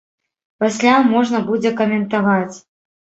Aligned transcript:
Пасля 0.61 0.93
можна 1.11 1.41
будзе 1.49 1.73
каментаваць. 1.83 2.55